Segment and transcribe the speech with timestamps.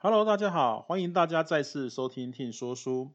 [0.00, 3.10] Hello，大家好，欢迎大家再次收听听说书。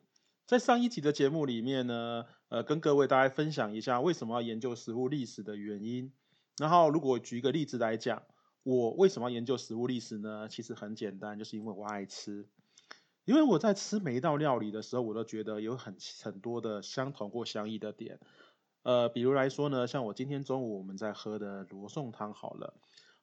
[0.45, 6.11] 在上一集的节目里面呢，呃，跟各位大家分享一下为什么要研究食物历史的原因。
[6.57, 8.23] 然后，如果举一个例子来讲，
[8.63, 10.49] 我为什么要研究食物历史呢？
[10.49, 12.49] 其实很简单，就是因为我爱吃。
[13.23, 18.19] 因为我在吃每一道料理的时候，我都觉得有很很多的相同或相异的点。
[18.81, 22.73] 呃，比如来说呢，像我今天中午我们在喝的罗宋汤好了。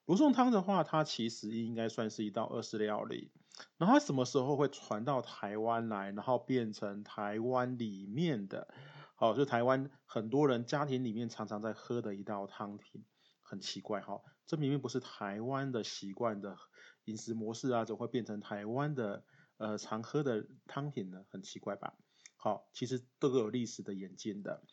[0.07, 3.29] 罗宋汤的话，它其实应该算是一道二式料理。
[3.77, 8.73] 然后它什么时候会传到台湾来，然后变成台湾里面的，
[9.15, 13.05] 好，就台湾很多人家庭里面常常在喝的一道汤品，
[13.41, 16.57] 很奇怪哈，这明明不是台湾的习惯的
[17.05, 19.23] 饮食模式啊，怎么会变成台湾的
[19.57, 21.25] 呃常喝的汤品呢？
[21.29, 21.93] 很奇怪吧？
[22.37, 24.63] 好，其实都有历史的演进的。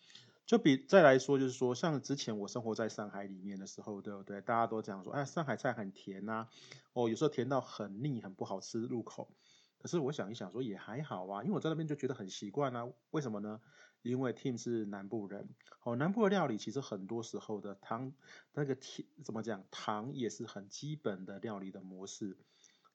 [0.48, 4.41] 就比再来说，就是说，像之前我生活在上海里面的时候，对不对？
[4.41, 6.48] 大家都讲说，哎，上海菜很甜呐，
[6.95, 9.37] 哦，有时候甜到很腻，很不好吃入口。
[9.77, 12.88] 可是我想一想，说也还好啊，因为我在那边就觉得很习惯啊。
[13.10, 13.60] 为什么呢？
[14.01, 15.51] 因为 Tim 是南部人，
[15.85, 18.15] 哦，南部的料理其实很多时候的糖
[18.54, 22.38] 那个甜怎么讲，糖也是很基本的料理的模式。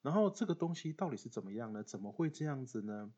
[0.02, 1.84] 然后这个东西到底是怎么样呢？
[1.84, 3.14] 怎么会这样子呢？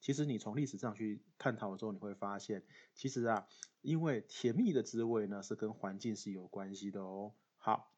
[0.00, 3.46] 其实你从历史上去探讨的时候，你会发现，其实啊，
[3.82, 7.34] 因为甜蜜的滋味呢是跟环境是有关系的哦。
[7.58, 7.92] 好，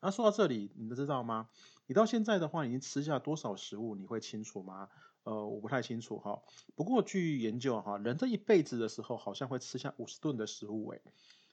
[0.00, 1.50] 那说到这里，你们知道吗？
[1.86, 3.94] 你到现在的话，已经吃下多少食物？
[3.94, 4.88] 你会清楚吗？
[5.24, 6.42] 呃，我不太清楚哈。
[6.74, 11.02] 不过据研究哈，人这一辈子的时候，好像会吃下五十顿的食物诶。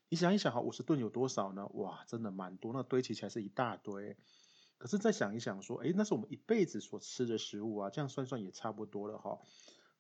[0.07, 1.67] 你想一想哈，五十顿有多少呢？
[1.73, 4.15] 哇，真的蛮多，那堆起起来是一大堆。
[4.85, 9.39] 可是再想一想，说，哎，那是我们一辈子所吃的食物啊，这样算算也差不多了哈。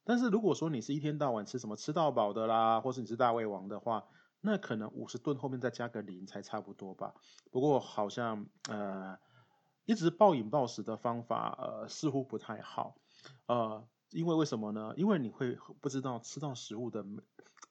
[0.03, 4.05] 但是如果说你是一天到晚吃什么吃到饱的啦，或是你是大胃王的话，
[4.41, 7.15] 那可能五十顿后面再加个零才差不多吧。
[7.49, 9.17] 不过好像呃，
[9.85, 12.95] 一直暴饮暴食的方法呃似乎不太好，
[13.47, 14.93] 呃，因为为什么呢？
[14.97, 17.03] 因为你会不知道吃到食物的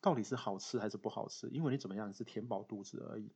[0.01, 3.31] 到底是好吃还是不好吃，因为你怎么样你是填饱肚子而已。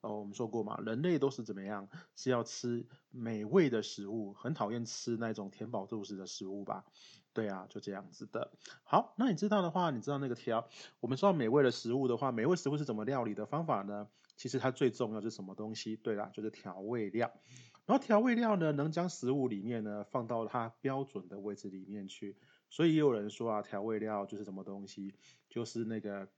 [0.00, 1.88] 哦，我们说过嘛，人类都是怎么样？
[2.14, 6.84] 是要吃美味的食物，很讨厌吃那种填饱肚子的食物吧？
[7.32, 8.52] 对啊，就这样子的。
[8.84, 10.68] 好，那你知道的话，你知道那个调，
[11.00, 14.08] 我们说美味的食物的话，美味食物是怎么料理的方法呢？
[14.36, 15.96] 其实它最重要是什么东西？
[15.96, 17.32] 对啦，就是调味料。
[17.86, 22.36] 然后调味料呢，能将食物里面呢放到它标准的位置里面去。
[22.70, 25.14] 所以也有人说啊，调味料就是什么东西？
[25.48, 26.28] 就是那个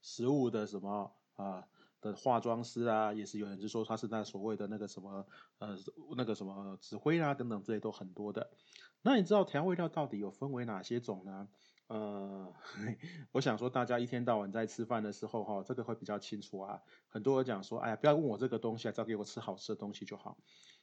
[0.00, 1.68] 食物的什么啊？
[2.00, 5.26] 的化妆师啊，也是有人就说他是那所谓的那个什么
[5.58, 5.76] 呃
[6.16, 8.50] 那个什么指挥啊等等这些都很多的。
[9.02, 11.48] 那你知道调味料到底有分为哪些种呢？
[11.88, 12.52] 呃，
[13.30, 16.82] 我想说大家一天到晚在吃饭的时候哈，这个会比较清楚啊。
[17.08, 20.36] 很多人讲说，哎呀，不要问我这个东西，只要给我吃好吃的东西就好。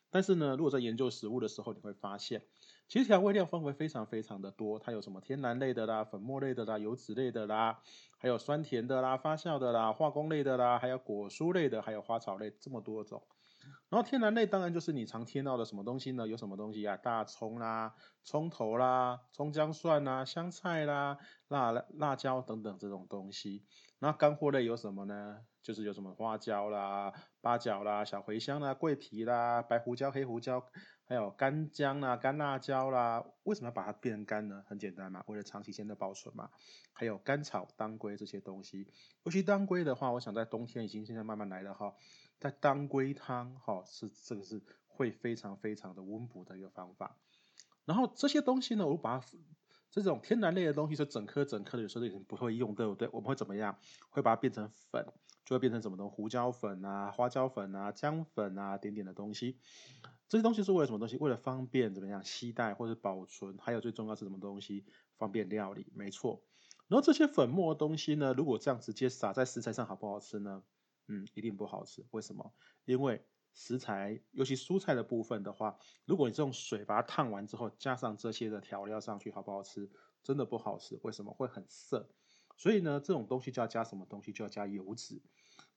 [0.09, 2.45] 但是呢，如果在研究食物的时候，你会发现，
[2.87, 4.77] 其实调味料分为非常非常的多。
[4.77, 7.79] 它有什么天然类的啦、粉末类的啦、油脂类的啦，
[8.17, 13.23] 还有酸甜的啦、发酵的啦、化工类的啦，还有果蔬类的，还有花草类，这么多种。
[13.89, 16.27] 然后天然类当然就是你常听到的什么东西呢？
[16.27, 16.97] 有什么东西啊？
[16.97, 21.17] 大葱啦、葱头啦、葱姜蒜啦、香菜啦、
[21.47, 23.63] 辣辣椒等等这种东西。
[23.99, 25.39] 那干货类有什么呢？
[25.61, 30.61] 就是有什么花椒啦、八角啦、小茴香啦、桂皮啦、白胡椒、黑胡椒，
[31.05, 33.23] 还有干姜啦、干辣椒啦。
[33.43, 34.63] 为什么要把它变成干呢？
[34.67, 36.49] 很简单嘛，为了长期间的保存嘛。
[36.91, 38.87] 还有甘草、当归这些东西。
[39.23, 41.93] 尤其当归的话，我想在冬天已经现在慢慢来了哈。
[42.39, 47.17] 在当归汤哈是这个是会非常非常的温补的一个方法。
[47.85, 49.25] 然后这些东西呢，我把它。
[49.89, 53.07] 这种天然类的东西是整颗整颗的，有时候已经不会用，对不对？
[53.13, 53.77] 我们会怎么样？
[54.09, 55.05] 会把它变成粉，
[55.45, 56.15] 就会变成什么东西？
[56.15, 59.59] 胡椒粉啊、花椒粉啊、姜粉啊，点点的东西。
[60.29, 61.17] 这些东西是为了什么东西？
[61.17, 63.57] 为了方便怎么样携带或者保存？
[63.59, 64.85] 还有最重要是什么东西？
[65.17, 66.41] 方便料理，没错。
[66.87, 70.63] 然后这些粉末东西呢，如果这样直接撒在食材上，好不好吃呢？
[71.07, 72.05] 嗯，一定不好吃。
[72.11, 72.53] 为什么？
[72.85, 79.91] 因为食材，尤其蔬菜的部分的话，如果你用水把它烫完之后，加上这些的调料上去，好不好吃？
[80.23, 80.99] 真的不好吃。
[81.03, 82.09] 为什么会很涩？
[82.57, 84.31] 所以呢，这种东西就要加什么东西？
[84.31, 85.21] 就要加油脂。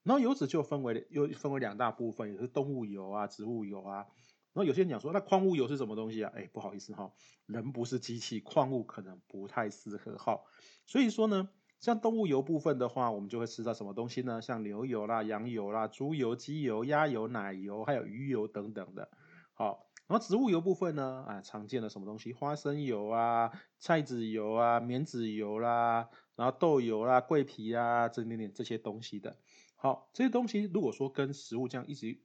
[0.03, 4.07] 然后油脂就分为又分为两大部分，也是动物油啊、植物油啊。
[4.57, 6.33] 然后有些人讲说，那矿物油是什么东西啊？
[6.35, 7.13] 哎，不好意思哈，
[7.45, 10.41] 人不是机器，矿物可能不太适合哈。
[10.85, 11.49] 所以说呢。
[11.79, 14.41] 像动物油部分的话，我们就会吃到什么东西呢？
[14.41, 19.11] 像牛油啦、羊油啦、猪油、鸡油、鸭油、奶油，还有鱼油等等的。
[19.53, 22.33] 好，然后植物油部分呢，啊，常见的什么东西？
[22.33, 29.37] 花生油啊、菜籽油啊、棉籽油啦，然后豆油啦、桂皮啊，这点点这些东西的。
[29.75, 32.19] 好，这些东西如果说跟食物这样一直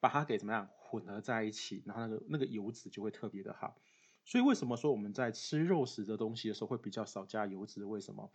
[0.00, 3.76] 把它给怎么样混合在一起，然后那个那个油脂就会特别的好。
[4.24, 7.84] 所以为什么说我们在吃肉食的东西的时候会比较少加油脂？
[7.84, 8.30] 为什么？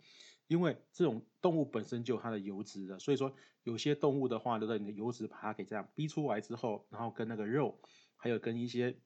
[0.46, 4.78] 因为这种动物本身就有它的油脂的，所以说有些动物的话，留在？
[4.78, 7.78] 你的油脂把它给这样逼出来之后，然后跟那个肉，
[8.16, 8.96] 还有跟一些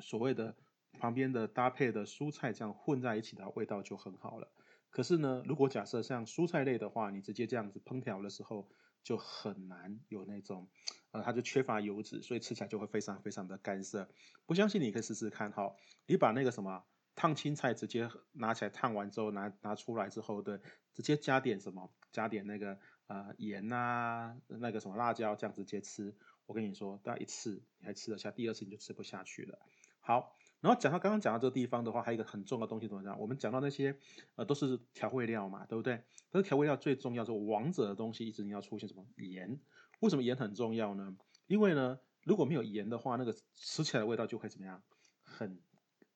[0.00, 0.56] 所谓的
[0.98, 4.48] 旁边的搭配的蔬菜这样混在一起的味道就很好了。
[4.90, 8.68] 可是呢，如果假设像蔬菜类的话，你直接这样子烹调的时候，
[9.06, 10.68] 就很难有那种，
[11.12, 14.10] 呃，它就缺乏油脂，所以吃起来就会非常非常的干涩。
[14.46, 15.76] 不相信你可以试试看哈，
[16.06, 16.84] 你把那个什么。
[17.14, 20.60] 烫青菜直接拿起来烫完之后拿拿出来之后，对，
[20.92, 26.14] 直接加点什么，加点那个呃盐呐，那个什么辣椒，这样直接吃。
[26.44, 29.58] 我跟你说，大概一次你还吃得下，第二次你就吃不下去了。
[30.00, 30.36] 好，
[30.66, 33.20] 然后讲到刚刚讲到这个地方的话，还有一个很重要的东西怎么讲？
[33.20, 33.96] 我们讲到那些
[34.34, 36.02] 呃都是调味料嘛，对不对？
[36.32, 39.60] 但是调味料最重要是王者的东西，一直你要出现什么盐？
[40.00, 41.16] 为什么盐很重要呢？
[41.46, 44.82] 因为呢，如果没有盐的话，那个吃起来的味道就会怎么样？
[45.22, 45.60] 很。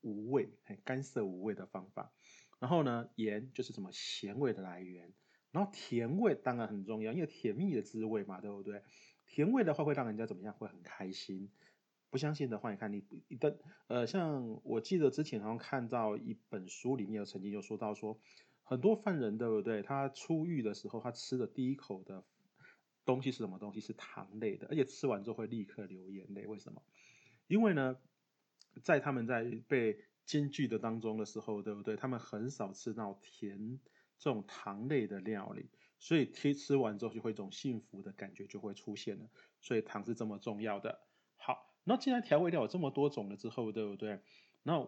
[0.02, 2.10] 无味，很干涩无味的方法。
[2.58, 5.12] 然后呢，盐就是什么咸味的来源。
[5.52, 8.82] 然后甜味当然很重要，因为甜蜜的滋味嘛，对不对？
[9.26, 10.54] 甜味的话会让人家怎么样？
[10.54, 11.50] 会很开心。
[12.10, 18.18] 不相信的话，你看你一旦呃，像我记得之前好像看到一本书里面有曾经有说到说，
[18.62, 19.82] 很多犯人对不对？
[19.82, 22.24] 他出狱的时候，他吃的第一口的
[23.04, 23.80] 东西是什么东西？
[23.80, 26.46] 是糖类的，而且吃完之后会立刻流眼泪。
[26.46, 26.82] 为什么？
[27.46, 27.96] 因为呢？
[28.84, 31.96] 在他们在被监拒的当中的时候，对不对？
[31.96, 33.80] 他们很少吃到甜
[34.16, 39.28] 这种糖类的料理，所以吃吃完之后就会一种幸福的感觉就会出现了。
[39.60, 41.00] 所以糖是这么重要的。
[41.84, 44.20] 那既然调味料有这么多种了之后，对不对？
[44.62, 44.78] 那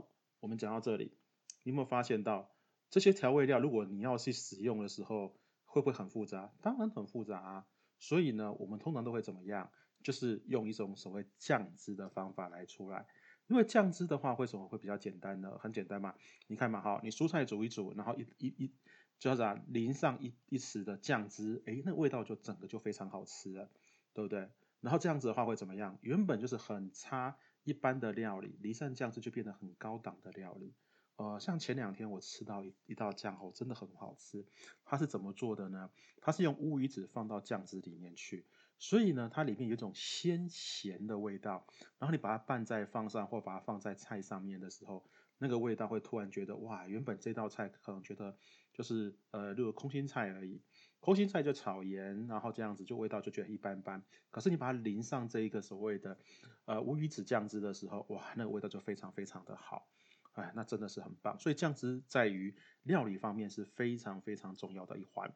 [0.40, 1.16] 我们讲到这里，
[1.64, 2.50] 你有没有发现到
[2.90, 6.52] 这些调味料，如果你要去使用的时候，会不会很复杂？
[6.60, 7.66] 当然很复杂啊。
[7.98, 9.70] 所以呢，我们通常都会怎么样？
[10.02, 13.06] 就是用一种所谓酱汁的方法来出来。
[13.46, 15.58] 因为酱汁的话，为什么会比较简单呢？
[15.58, 16.14] 很简单嘛，
[16.48, 18.72] 你看嘛，哈，你蔬菜煮一煮，然后一一一，
[19.18, 23.70] 就是啊，淋上一一匙的酱汁，哎，那味道就整个就非常好吃了，
[24.14, 24.48] 对不对？
[24.82, 25.98] 然后这样子的话会怎么样？
[26.02, 30.74] 原本就是很差一般的料理，离散酱汁就变得很高档的料理。
[31.16, 34.44] 呃，像前两天我吃到一一道酱后，真的很好吃。
[34.84, 35.90] 它是怎么做的呢？
[36.20, 38.46] 它是用乌鱼子放到酱汁里面去。
[38.78, 41.64] 所以呢，它里面有一种鲜咸的味道，
[41.98, 45.08] 然后你把它拌在放上，或把它放在菜上面的时候，
[45.38, 48.36] 那个味道会突然觉得，哇，原本这道菜可能觉得
[48.72, 50.60] 就是呃，就是空心菜而已，
[51.02, 54.00] 空心菜就炒盐，然后这样子就味道就觉得一般般。
[54.30, 56.16] 可是你把它淋上这一个所谓的
[56.64, 59.88] 呃乌鱼子酱汁的时候，哇，那个味道就非常非常的好，
[60.34, 61.36] 哎，那真的是很棒。
[61.40, 62.54] 所以酱汁在于
[62.84, 65.34] 料理方面是非常非常重要的一环。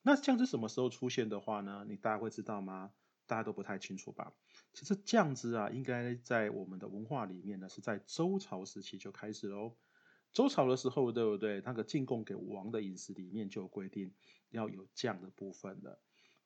[0.00, 1.84] 那酱汁什么时候出现的话呢？
[1.86, 2.90] 你大家会知道吗？
[3.26, 4.32] 大家都不太清楚吧？
[4.72, 9.76] 其实酱汁啊，应该在我们的文化里面呢，是在周朝时期就开始喽。
[10.32, 11.60] 周朝的时候，对不对？
[11.64, 14.12] 那个进贡给王的饮食里面就有规定
[14.50, 15.98] 要有酱的部分的。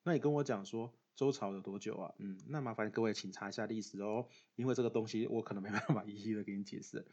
[0.03, 2.15] 那你跟我讲说周朝有多久啊？
[2.19, 7.07] 嗯，那麻烦各位请查一下历史哦，因为这个东西我可能没办法 一一的给你解释。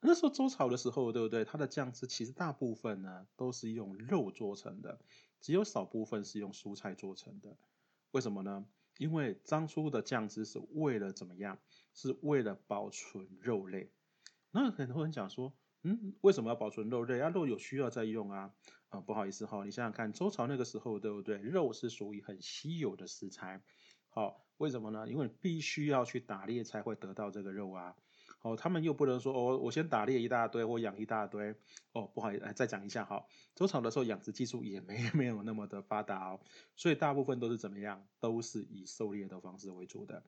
[0.00, 1.44] 那时候周朝的时候，对不对？
[1.44, 5.00] 它的酱汁其实大部分呢都是用肉做成的。
[5.40, 7.56] 只有少部分是用蔬菜做成的，
[8.12, 8.66] 为什么呢？
[8.96, 11.58] 因为当初的酱汁是为了怎么样？
[11.92, 13.90] 是为了保存肉类。
[14.50, 15.52] 那很多人讲说，
[15.84, 17.20] 嗯，为什么要保存肉类？
[17.20, 18.52] 啊，肉有需要再用啊。
[18.88, 21.36] 啊，不好意思哈，你想想看，周朝那个时候，对不对？
[21.38, 23.62] 肉是属于很稀有的食材。
[24.08, 25.06] 好，为什么呢？
[25.08, 27.94] 因为必须要去打猎才会得到这个肉啊。
[28.42, 31.54] 哦，他们又不能说哦，我先打猎一大堆，或养一大堆。
[31.92, 33.26] 哦，不好意思，再讲一下哈。
[33.54, 36.40] 周朝的时候养殖技术也没 没有那么的发达哦，
[36.76, 40.22] 所以大部分都是怎么样，都是以狩猎的方式为主的。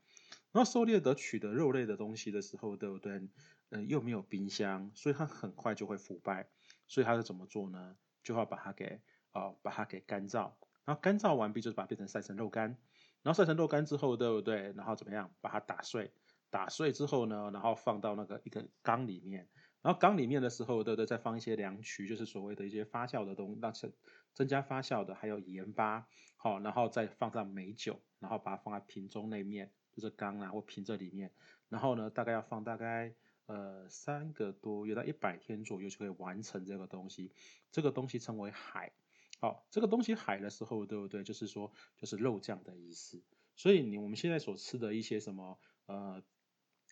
[0.56, 3.28] 然后狩猎得取得肉类的东西的时候，对不对？
[3.68, 6.48] 嗯，又没有冰箱，所以它很快就会腐败。
[6.88, 7.94] 所以它是怎么做呢？
[8.22, 10.54] 就要把它给哦，把它给干燥。
[10.86, 12.78] 然后干燥完毕，就是把它变成晒成肉干。
[13.22, 14.72] 然后晒成肉干之后，对不对？
[14.72, 15.30] 然后怎么样？
[15.42, 16.10] 把它打碎。
[16.48, 19.46] 打碎之后呢，然后放到那个一个缸里面，
[19.82, 21.04] 然后缸里面的时候，对不对？
[21.04, 23.92] 再放一些凉曲，就是所谓的一些发酵的东西，让增
[24.32, 31.32] 增加发酵的，还有盐巴，好，然后再放上美酒，然后把它放在瓶中那面，就是缸啊或瓶这里面，
[31.68, 33.14] 然后呢，大概要放大概
[33.46, 37.32] 呃三个多月到一百天左右就可以完成这个东西，
[37.72, 38.92] 这个东西称为海，
[39.40, 41.24] 好，这个东西海的时候，对不对？
[41.24, 43.22] 就是说就是肉酱的意思，
[43.56, 46.22] 所以你我们现在所吃的一些什么呃。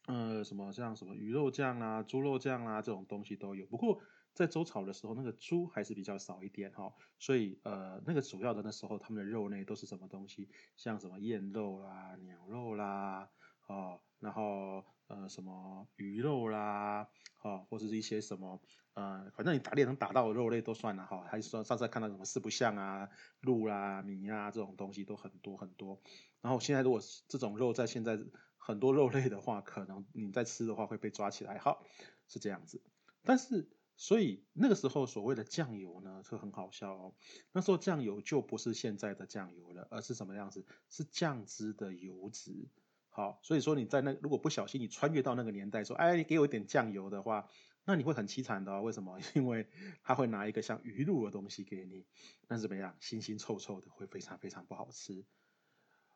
[0.07, 3.65] 呃，什么像什么鱼肉酱啊、猪肉酱啊这种东西都有。
[3.65, 4.03] 不过
[4.35, 10.49] 在周朝的时候，那个猪还是比较少一点哈，所以呃，那个主要的那时候他们的肉类都是什么东西？
[10.77, 13.31] 像什么燕肉啦、牛肉啦、
[13.69, 17.09] 哦然后呃什么鱼肉啦，
[17.43, 18.61] 哦或者是一些什么
[18.95, 23.09] 呃反正你打猎能打到的肉类都算了哈，还是说上次看到什么四不像啊、
[23.41, 26.01] 鹿啦、米啊这种东西都很多很多。
[26.41, 28.19] 然后现在如果这种肉在现在
[28.57, 31.85] 很多肉类的话，可能你在吃的话会被抓起来，好
[32.27, 32.83] 是这样子。
[33.25, 37.15] 但是所以那个时候所谓的酱油呢，就很好笑哦。
[37.53, 40.67] 那时候酱油就不是现在的酱油了，而是什么样子？
[40.91, 42.69] 是酱汁的油脂。
[43.09, 47.49] 好，所以说你在那如果不小心你穿越到那个年代，说哎你给我一点酱油的话，
[47.85, 48.83] 那你会很凄惨的。
[48.83, 49.21] 为什么？
[49.37, 49.69] 因为
[50.03, 52.07] 他会拿一个像鱼露的东西给你，
[52.49, 52.97] 那怎么样？
[53.01, 55.25] 腥腥臭臭的，会非常非常不好吃。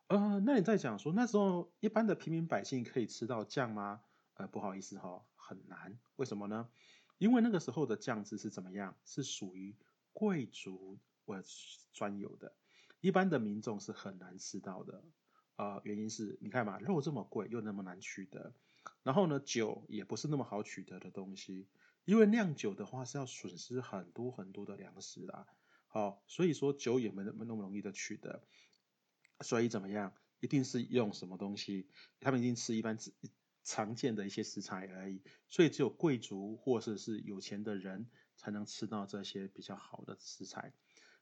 [0.08, 4.00] 呃，那你在讲说那时候一般的平民百姓可以吃到酱吗？
[4.34, 6.00] 呃，不好意思哈，很难。
[6.16, 6.68] 为什么呢？
[7.18, 8.96] 因为那个时候的酱汁是怎么样？
[9.04, 9.76] 是属于
[10.12, 11.40] 贵族为
[11.92, 12.54] 专有的，
[13.00, 15.04] 一般的民众是很难吃到的。
[15.56, 18.54] 呃，原因是你看嘛，肉这么贵又那么难取得，
[19.02, 21.68] 然后呢，酒也不是那么好取得的东西，
[22.04, 25.46] 因为酿酒的话是要损失很多很多的粮食啦。
[25.88, 28.44] 好，所以说酒也没那么那么容易的取得。
[29.40, 30.14] 所以怎么样？
[30.40, 31.88] 一定是用什么东西？
[32.20, 33.12] 他们一定吃一般吃
[33.68, 35.22] 常见的一些食材而已。
[35.46, 40.72] 所以只有贵族或者是有钱的人才能吃到这些比较好的食材。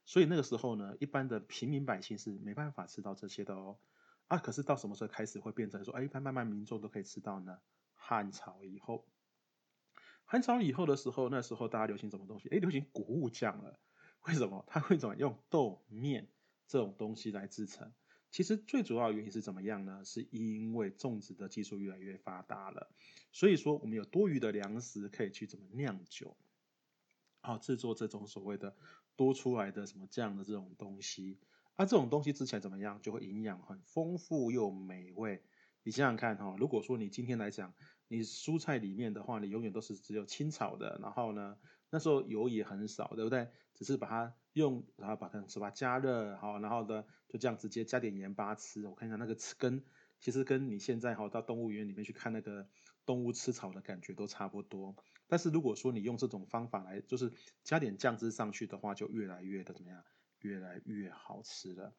[0.05, 3.77] 所以那个时候呢，一般的平民百姓是没办法吃到这些的哦。
[4.27, 7.59] 啊，可是到什么时候开始会变成说，哎，一般慢慢民众都可以吃到呢？
[7.93, 9.05] 汉朝以后，
[10.23, 12.47] 汉朝以后的时候，那时候大家流行什么东西？
[12.47, 13.77] 哎，流行谷物酱了。
[14.25, 14.63] 为什么？
[14.67, 16.29] 它会怎么用豆面
[16.67, 17.91] 这种东西来制成？
[18.31, 20.03] 其实最主要原因是怎么样呢？
[20.05, 22.91] 是因为种植的技术越来越发达了，
[23.31, 26.35] 所以说我们有多余的粮食可以去怎么酿酒，
[27.41, 28.75] 好制作这种所谓的
[29.15, 31.39] 多出来的什么酱的这种东西。
[31.75, 32.99] 啊，这种东西吃起来怎么样？
[33.03, 35.43] 就会营养很丰富又美味。
[35.83, 37.73] 你想想看哈，如果说你今天来讲，
[38.07, 41.57] 你蔬菜里面的话，你永远都是只有清炒的，然后呢，
[41.97, 43.49] 那时候油也很少，对不对？
[43.73, 48.85] 只是把它用，然后把它是吧加热，好，然后呢就这样直接加点盐巴吃。
[48.85, 49.83] 我看一下那个吃跟
[50.19, 52.67] 其实跟你现在哈到动物园里面去看那个
[53.03, 54.95] 动物吃草的感觉都差不多。
[55.25, 60.03] 但是如果说你用这种方法来，就是加点酱汁上去的话，就越来越的怎么样？
[60.41, 61.95] 越来越好吃了。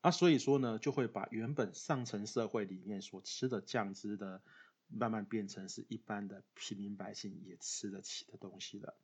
[0.00, 4.42] 啊，所以说呢，就会把原本上层社会里面所吃的酱汁的，
[4.86, 8.94] 慢慢变成是一般的平民百姓也吃得起的东西了。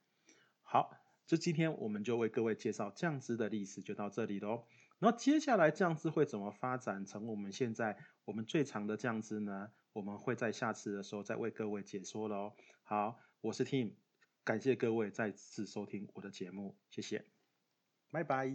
[0.67, 1.07] 好。
[1.27, 4.65] 这今天我们就为各位介绍酱汁的历史，就到这里喽。
[5.01, 9.73] 然后接下来酱汁会怎么发展成我们现在我们最长的酱汁呢？
[9.93, 12.53] 我们会在下次的时候再为各位解说喽。
[12.85, 13.95] 好，我是 Tim，
[14.45, 17.25] 感谢各位再次收听我的节目，谢谢，
[18.13, 18.47] 拜拜。